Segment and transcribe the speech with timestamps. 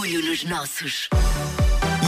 [0.00, 1.10] Orgulho nos nossos.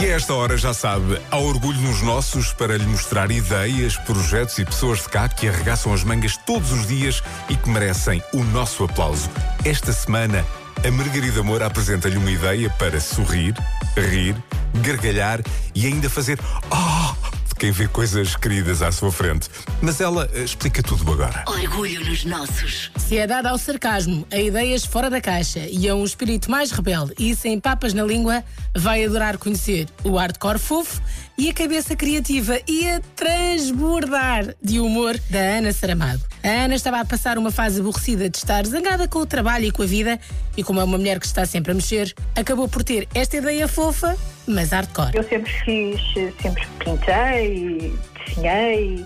[0.01, 4.57] E a esta hora, já sabe, há orgulho nos nossos para lhe mostrar ideias, projetos
[4.57, 8.43] e pessoas de cá que arregaçam as mangas todos os dias e que merecem o
[8.45, 9.29] nosso aplauso.
[9.63, 10.43] Esta semana,
[10.83, 13.53] a Margarida Moura apresenta-lhe uma ideia para sorrir,
[13.95, 14.35] rir,
[14.81, 15.41] gargalhar
[15.75, 16.39] e ainda fazer
[16.71, 17.42] oh!
[17.63, 19.49] Quem vê coisas queridas à sua frente.
[19.81, 21.45] Mas ela eh, explica tudo agora.
[21.47, 22.91] Orgulho nos nossos.
[22.97, 26.71] Se é dada ao sarcasmo, a ideias fora da caixa e a um espírito mais
[26.71, 28.43] rebelde e sem papas na língua,
[28.75, 31.01] vai adorar conhecer o hardcore fofo
[31.37, 36.21] e a cabeça criativa e a transbordar de humor da Ana Saramado.
[36.43, 39.71] A Ana estava a passar uma fase aborrecida de estar zangada com o trabalho e
[39.71, 40.19] com a vida,
[40.57, 43.69] e como é uma mulher que está sempre a mexer, acabou por ter esta ideia
[43.69, 45.11] fofa, mas hardcore.
[45.13, 46.01] Eu sempre fiz,
[46.41, 47.93] sempre pintei,
[48.25, 49.05] desenhei,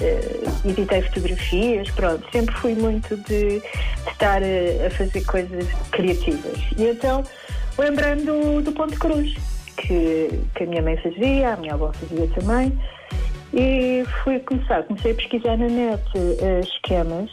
[0.00, 6.58] eh, editei fotografias, pronto, sempre fui muito de, de estar a, a fazer coisas criativas.
[6.76, 7.24] E então
[7.78, 9.34] lembrando do, do Ponte Cruz,
[9.76, 12.78] que, que a minha mãe fazia, a minha avó fazia também,
[13.52, 17.30] e fui começar, comecei a pesquisar na net eh, esquemas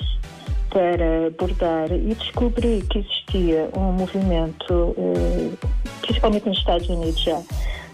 [0.70, 5.68] para bordar e descobri que existia um movimento, eh,
[6.02, 7.42] principalmente nos Estados Unidos já,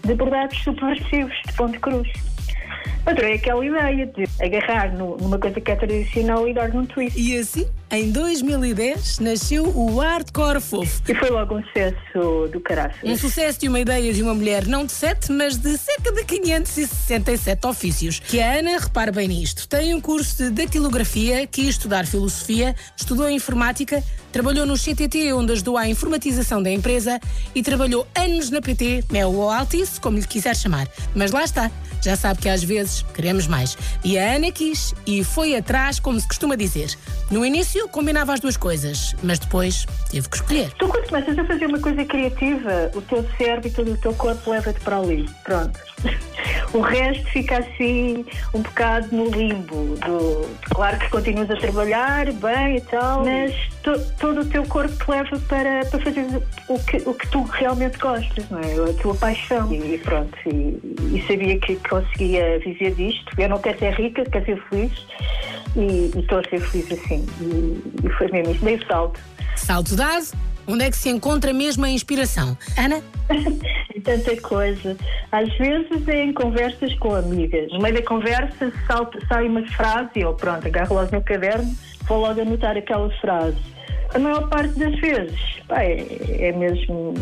[0.04, 2.08] de bordados subversivos de Ponte Cruz.
[3.06, 7.18] Adorei aquela ideia de agarrar no- numa coisa que é tradicional e dar num twist.
[7.18, 11.02] E assim, em 2010, nasceu o hardcore fofo.
[11.08, 12.98] E foi logo um sucesso do caraças.
[13.02, 16.24] Um sucesso de uma ideia de uma mulher não de sete, mas de cerca de
[16.24, 18.18] 567 ofícios.
[18.20, 23.28] Que a Ana, repare bem nisto, tem um curso de datilografia, quis estudar filosofia, estudou
[23.30, 24.02] informática,
[24.32, 27.18] trabalhou no CTT, onde ajudou à informatização da empresa
[27.54, 30.86] e trabalhou anos na PT, Mel ou Altice, como lhe quiser chamar.
[31.14, 31.70] Mas lá está,
[32.02, 33.76] já sabe que às vezes queremos mais.
[34.04, 36.94] E a Ana quis e foi atrás, como se costuma dizer.
[37.30, 40.70] No início combinava as duas coisas, mas depois teve que escolher.
[40.78, 44.14] Tu quando começas a fazer uma coisa criativa, o teu cérebro e todo o teu
[44.14, 45.28] corpo leva-te para ali.
[45.44, 45.78] Pronto.
[46.72, 49.96] O resto fica assim um bocado no limbo.
[49.96, 50.48] Do...
[50.74, 55.10] Claro que continuas a trabalhar bem e tal, mas to- todo o teu corpo te
[55.10, 56.26] leva para, para fazer
[56.68, 58.90] o que, o que tu realmente gostas, não é?
[58.90, 59.72] A tua paixão.
[59.72, 60.78] E pronto, e,
[61.16, 63.32] e sabia que conseguia viver disto.
[63.38, 64.92] Eu não quero ser rica, quero ser feliz.
[65.76, 67.26] E estou a ser feliz assim.
[67.40, 68.64] E, e foi mesmo isso.
[68.64, 69.20] Dei o salto.
[69.56, 70.26] Salto dado,
[70.68, 72.56] onde é que se encontra mesmo a inspiração?
[72.76, 73.02] Ana?
[74.04, 74.96] Tanta coisa.
[75.32, 77.70] Às vezes é em conversas com amigas.
[77.72, 81.74] No meio da conversa salta, sai uma frase, ou pronto, agarro logo no caderno,
[82.06, 83.58] vou logo anotar aquela frase.
[84.14, 87.14] A maior parte das vezes, pá, é, é mesmo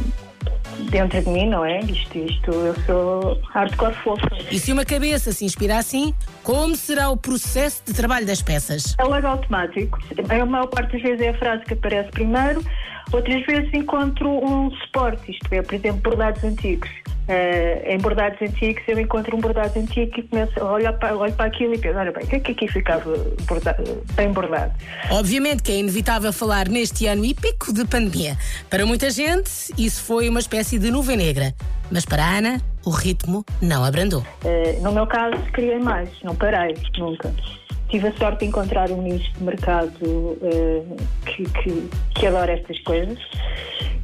[0.90, 1.80] dentro de mim, não é?
[1.80, 4.28] Isto, isto, eu sou hardcore fofa.
[4.50, 8.94] E se uma cabeça se inspira assim, como será o processo de trabalho das peças?
[8.98, 9.98] É logo automático.
[10.28, 12.62] A maior parte das vezes é a frase que aparece primeiro,
[13.12, 16.88] outras vezes encontro um suporte, isto é, por exemplo, bordados antigos.
[17.28, 21.32] Eh, em bordados antigos eu encontro um bordado antigo e começo a olhar para, olho
[21.32, 23.12] para aquilo e penso, olha bem, o que é que aqui ficava
[23.48, 23.76] borda-
[24.14, 24.72] bem bordado?
[25.10, 28.38] Obviamente que é inevitável falar neste ano épico de pandemia.
[28.70, 31.52] Para muita gente, isso foi uma espécie de nuvem negra.
[31.90, 34.24] Mas para a Ana, o ritmo não abrandou.
[34.44, 37.32] Eh, no meu caso, criei mais, não parei, nunca.
[37.88, 40.82] Tive a sorte de encontrar um nicho de mercado eh,
[41.36, 43.18] que, que, que adora estas coisas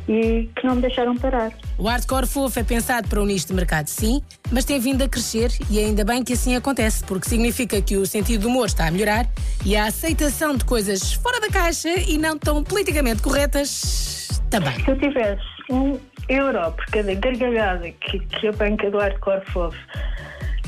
[0.09, 1.53] e que não me deixaram parar.
[1.79, 5.09] O hardcore fofo é pensado para um nicho de mercado, sim, mas tem vindo a
[5.09, 8.89] crescer e ainda bem que assim acontece, porque significa que o sentido do humor está
[8.89, 9.27] a melhorar
[9.65, 14.75] e a aceitação de coisas fora da caixa e não tão politicamente corretas também.
[14.85, 15.99] Se eu tivesse um
[16.29, 19.79] euro por cada gargalhada que, que a banca do hardcore fofo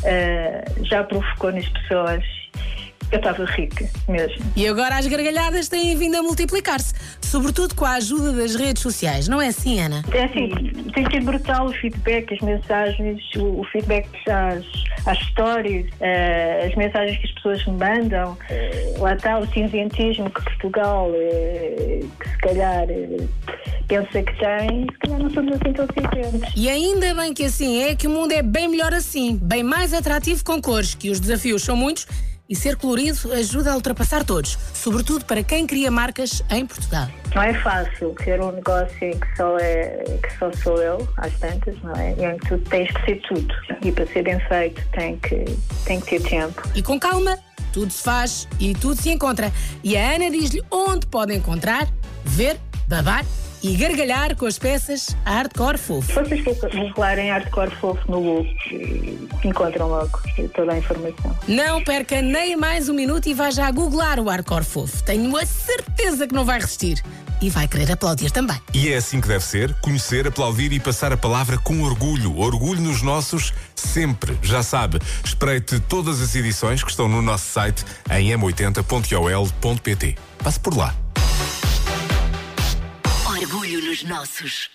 [0.05, 2.25] eh, já provocou nas pessoas,
[3.11, 4.45] eu estava rica mesmo.
[4.57, 9.29] E agora as gargalhadas têm vindo a multiplicar-se, sobretudo com a ajuda das redes sociais,
[9.29, 10.05] não é assim, Ana?
[10.13, 10.49] É assim,
[10.93, 14.65] tem sido brutal o feedback, as mensagens, o, o feedback às,
[15.07, 18.37] às histórias, eh, as mensagens que as pessoas me mandam.
[18.51, 22.87] Eh, lá está o cinzentismo que Portugal, eh, que se calhar
[23.89, 26.53] pensa que tem, se calhar não somos assim tão cinzentos.
[26.57, 29.93] E ainda bem que assim é que o mundo é bem melhor assim, bem mais
[29.93, 32.07] atrativo com cores, que os desafios são muitos
[32.49, 37.09] e ser colorido ajuda a ultrapassar todos, sobretudo para quem cria marcas em Portugal.
[37.35, 41.33] Não é fácil ter um negócio em que só, é, que só sou eu, às
[41.39, 42.15] tantas, não é?
[42.19, 43.55] E em que tu tens que ser tudo.
[43.85, 45.45] E para ser bem feito tem que,
[45.85, 46.63] tem que ter tempo.
[46.75, 47.39] E com calma,
[47.73, 49.53] tudo se faz e tudo se encontra.
[49.83, 51.89] E a Ana diz-lhe onde pode encontrar,
[52.25, 52.59] ver
[52.89, 53.25] babar
[53.65, 56.13] e gargalhar com as peças hardcore fofo.
[56.13, 58.47] Se vocês googlarem hardcore fofo no Google,
[59.43, 60.21] encontram logo
[60.55, 61.35] toda a informação.
[61.49, 65.03] Não perca nem mais um minuto e vá já googlar o hardcore fofo.
[65.03, 67.03] Tenho a certeza que não vai resistir.
[67.41, 68.57] E vai querer aplaudir também.
[68.73, 72.39] E é assim que deve ser: conhecer, aplaudir e passar a palavra com orgulho.
[72.39, 74.39] Orgulho nos nossos, sempre.
[74.41, 80.17] Já sabe, espreite todas as edições que estão no nosso site em m80.ol.pt.
[80.43, 80.95] Passe por lá.
[83.95, 84.71] Nos nossos.